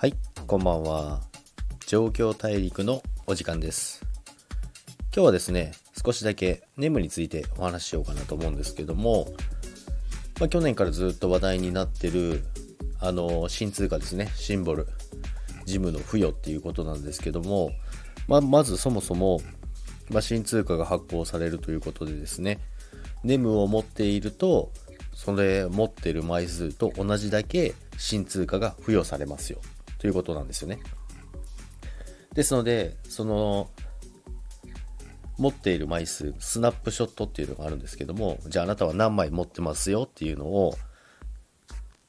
[0.00, 0.14] はい、
[0.46, 1.22] こんばんは。
[1.88, 4.06] 状況大陸のお時間です。
[5.12, 5.72] 今日はですね、
[6.06, 9.26] 少しだけネムについてお話ししようかなと思うんですけども、
[10.38, 12.44] まあ、去年からずっと話題になってる、
[13.00, 14.86] あの、新通貨ですね、シンボル、
[15.64, 17.72] ジムの付与っていうことなんですけども、
[18.28, 19.40] まあ、まずそもそも、
[20.10, 22.60] まあ、新通貨が発行されるということでですね、
[23.24, 24.70] ネムを持っていると、
[25.12, 29.60] それ持ってる枚数と同じだけ新通貨が付与されますよ。
[29.98, 30.80] ということなんですよね。
[32.34, 33.70] ですので、その、
[35.38, 40.76] 持っている枚数、スナップショットっていうのがあるんですけども、じゃああなたは何枚持ってますよっていうのを、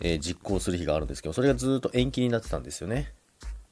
[0.00, 3.12] えー実行する日があるんですけど、それがずっと延期になってたんですよね。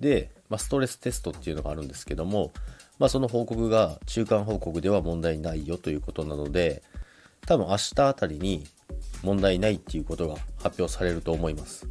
[0.00, 2.52] で、まあ、ストレステストっていうのがあるんですけども、
[2.98, 6.82] まあ、その報告が中間報告では問題ないよということなので、
[7.46, 8.66] 多分明日あたりに
[9.22, 11.86] 問題ないっていうことが発表されると思います。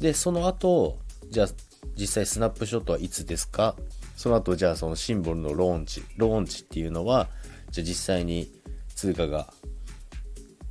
[0.00, 0.98] で、その後、
[1.30, 1.48] じゃあ
[1.96, 3.76] 実際スナップショットはいつですか？
[4.16, 7.28] その後、じゃあそのシンボルのローンチ、ローンチっていうのは、
[7.70, 8.50] じゃあ実際に
[8.94, 9.52] 通貨が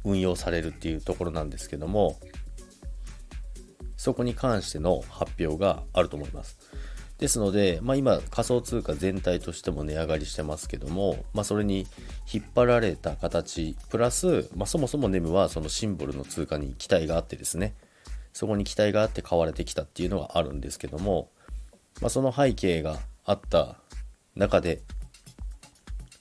[0.04, 2.20] 運用されるっていうところなんですけども、
[3.98, 6.58] そこに関しての発表があると思います。
[7.18, 11.88] ですので、まあ、今仮想通貨全体としても値上がりしてますけども、まあ、それに
[12.32, 17.74] 引っ張られた形プラス、まあ、そもそもネムはそのシンボルの通貨に期待があってですね。
[18.38, 21.32] そこに期待があって買われてきたっていうのがあるんですけども、
[22.02, 23.78] まあ、その背景があった
[24.36, 24.84] 中で、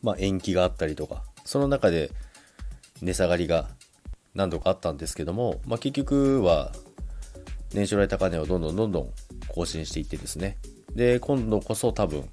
[0.01, 2.11] まあ、延期があったりとかその中で
[3.03, 3.69] 値下がりが
[4.35, 6.73] 何度かあったんですけども、まあ、結局は
[7.75, 9.11] 年初来高値をどんどんどんどん
[9.49, 10.57] 更新していってですね。
[10.95, 12.25] で今度こそ多分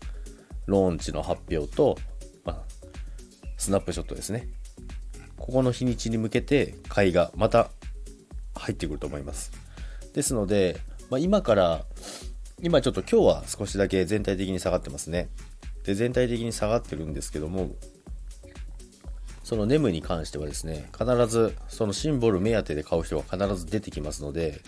[0.65, 1.97] ローンチの発表と、
[2.45, 2.63] まあ、
[3.57, 4.47] スナップショットですね。
[5.35, 7.69] ここの日にちに向けて買いがまた
[8.55, 9.62] 入ってくると思います。
[10.13, 11.85] ですので、まあ、今から
[12.61, 15.29] 今ちょっと今日は少しだけ全体的に下がってますね。
[15.83, 17.71] で全体的に下がってるんですけども
[19.43, 24.61] そのネムに関してはですね必ずそのシンボル目当てで買う人が必ず出てきますので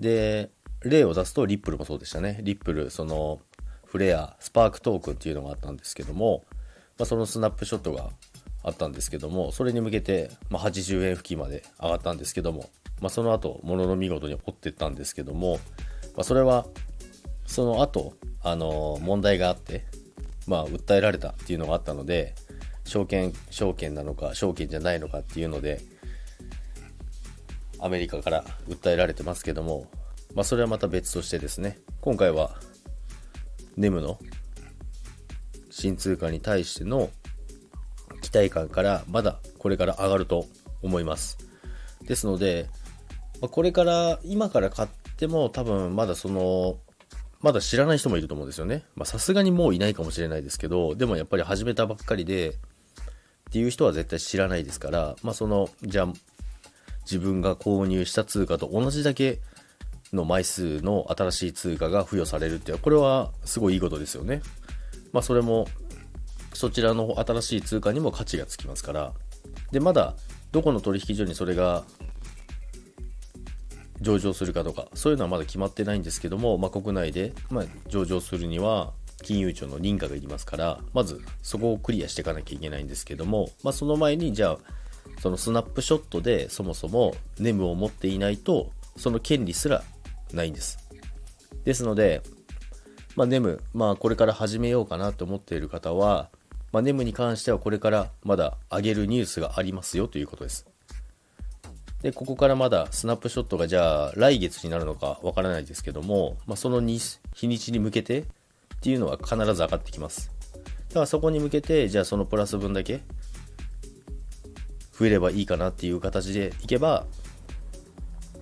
[0.00, 0.50] で
[0.82, 2.40] 例を出すとリップルもそうでしたね。
[2.42, 3.38] リップルその
[3.84, 6.44] フレアスパークトークンっていうのがあったんですけども、
[6.98, 8.10] まあ、そのスナップショットが
[8.62, 15.54] あったんですけどもそれに向けて、まあ、80円付近まで上がったんですけども、まあ、その後ものの見事に追ってったんですけども、
[16.16, 16.66] まあ、それは
[17.46, 19.84] その後あの問題があって
[20.46, 22.34] まあ訴えられたっていうのがあったので
[22.84, 25.80] 証券証券なのか証券じゃないのかっていうので
[27.78, 29.86] アメリカから訴えられてますけども、
[30.34, 32.56] まあ、それはまた別としてですね今回は
[33.76, 34.18] ネムの
[35.70, 37.10] 新通貨に対しての
[38.20, 40.46] 期待感からまだこれから上がると
[40.82, 41.38] 思います。
[42.02, 42.68] ですので、
[43.40, 46.78] まあこれから今から買っても多分まだその
[47.40, 52.52] まだ知らない人もいると思うんですよねまさすがにもういないかもしれないですけどでもやっぱり始めたばっかりでっ
[53.52, 56.12] ていう人は絶対知らないですからまあそのじゃあ
[57.02, 59.40] 自分が購入した通貨と同じだけ
[60.12, 64.42] の枚数の新しい通貨が付与されるっていうのはこれはすごいいいことですよね。
[65.12, 65.66] まあそれも
[66.52, 69.12] そちらの新しい通貨にも価値がつきますから
[69.72, 70.14] でまだ
[70.52, 71.84] どこの取引所にそれが
[74.00, 74.88] 上場するかとか。
[74.94, 84.58] そういうのはまだ決まってないんですけども、まあ、国内で、まあ、上場するには金融庁の認可がいりますからまずそこをクリアしていかなきゃいけないんですけども、まあ、その前にじゃあ
[85.20, 89.82] そのスナップショットでそもそもネムを持っていないとその権利すら
[90.32, 90.78] ないんです。
[91.64, 92.22] ですので、
[93.16, 96.30] まあ、ネム、まあ、これから始めようかなと思っている方は、
[96.72, 100.66] まあ、ネムに関してはこれからまだ上げるニュースがありますよということです。
[102.02, 108.24] でここからまだスナップショットがじゃあ来月になるのかわからないですけども、まあ、その日日にちに向けてっ
[108.80, 110.30] ていうのは必ず上がってきます。
[110.88, 113.02] だからそこに向けてじゃあそのプラス分だけ
[114.98, 117.06] 増えればいいかなっていう形でいけば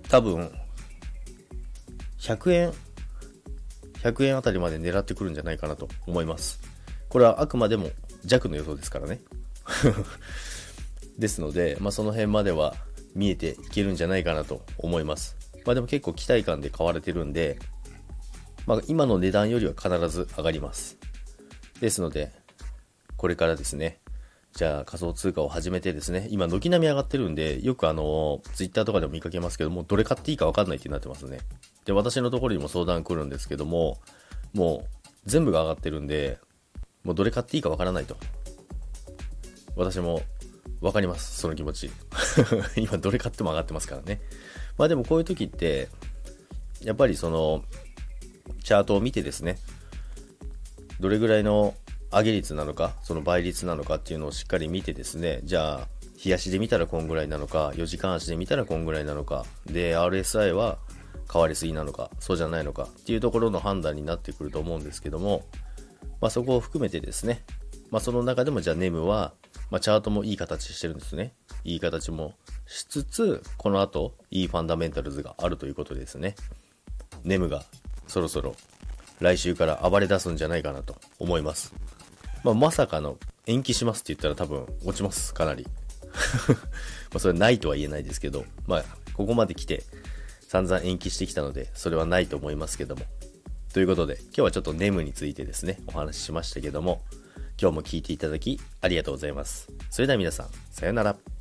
[0.08, 0.50] 多分
[2.18, 2.72] 100円
[4.02, 6.60] 100円あたりまで狙ってくるんじゃないかなと思います。
[7.08, 7.90] これはあくまでも
[8.24, 9.20] 弱の予想ですからね。
[11.18, 12.76] ですので、まあ、その辺までは
[13.14, 17.58] 見えていけるんじゃないかなと思いますまあでも結構期待感で買われてるんで、
[18.66, 20.98] まあ、今の値段よりは必ず上がります
[21.80, 22.32] ですので
[23.16, 24.00] これからですね
[24.58, 31.38] じゃあ仮想通貨を始めてですね、今軒並み上がってるんで、よくあの、ツイッターとかでも見かけますけども、どれ買っていいか分かんないってなってますね。
[31.84, 33.98] で、私のところにも相談来るんですけども、
[34.54, 36.38] もう全部が上がってるんで、
[37.04, 38.16] もうどれ買っていいか分からないと。
[39.76, 40.22] 私も
[40.80, 41.90] 分かります、その気持ち。
[42.76, 44.20] 今どれ買っても上がってますからね。
[44.76, 45.88] まあでもこういう時って、
[46.82, 47.64] やっぱりその、
[48.62, 49.58] チャートを見てですね、
[51.00, 51.74] どれぐらいの
[52.10, 60.78] 上げ率なのか、その倍率なのかっていうのをしっかり見てですね、じゃあ、日足で見たらこんぐらいなのか、4時間足で見たらこんぐらいなのか、で、RSI は
[61.32, 65.44] 変わりすぎなのか、そうじゃないのかっていうところの判断になってくると思うんですけども、
[66.20, 67.44] まあ、そこを含めてですね、
[67.90, 69.34] まあ、その中でもじゃあネムは、
[69.70, 71.34] まあ、チャートもいい形してるんですね。
[71.64, 72.34] いい形も
[72.66, 76.34] しつつ、この後、いいファンダメンタルズがあるということですね。
[77.24, 77.64] ネムが
[78.06, 78.54] そろそろ
[79.20, 81.74] 来週から暴れ出すんじゃないかなと思います。
[82.44, 85.66] まあ、まさかの延期しますって言ったら多分落ちます、かなり。
[87.12, 89.84] まあそれないとは言えないですけど、まあ、ここまで来て
[90.48, 93.04] 散々延期してきたので、それはないと思いますけども。
[93.72, 97.02] ということで、今日はちょっとネムについてですね、お話ししましたけども、
[97.60, 99.68] 今日も聞いていただきありがとうございます。
[99.90, 101.37] それでは皆さん、さようなら。